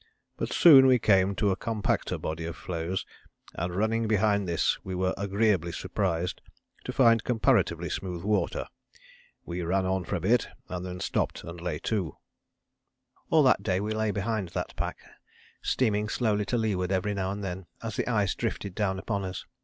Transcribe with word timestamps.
But 0.35 0.51
soon 0.51 0.87
we 0.87 0.97
came 0.97 1.35
to 1.35 1.51
a 1.51 1.55
compacter 1.55 2.17
body 2.17 2.43
of 2.45 2.55
floes, 2.55 3.05
and 3.53 3.75
running 3.75 4.07
behind 4.07 4.47
this 4.47 4.83
we 4.83 4.95
were 4.95 5.13
agreeably 5.15 5.71
surprised 5.71 6.41
to 6.85 6.91
find 6.91 7.23
comparatively 7.23 7.87
smooth 7.87 8.23
water. 8.23 8.65
We 9.45 9.61
ran 9.61 9.85
on 9.85 10.03
for 10.05 10.15
a 10.15 10.19
bit, 10.19 10.47
then 10.67 11.01
stopped 11.01 11.43
and 11.43 11.61
lay 11.61 11.77
to." 11.85 12.17
All 13.29 13.43
that 13.43 13.61
day 13.61 13.79
we 13.79 13.91
lay 13.93 14.09
behind 14.09 14.49
that 14.55 14.75
pack, 14.75 14.97
steaming 15.61 16.09
slowly 16.09 16.45
to 16.45 16.57
leeward 16.57 16.91
every 16.91 17.13
now 17.13 17.29
and 17.29 17.43
then, 17.43 17.67
as 17.83 17.95
the 17.95 18.07
ice 18.07 18.33
drifted 18.33 18.73
down 18.73 18.97
upon 18.97 19.23
us. 19.23 19.45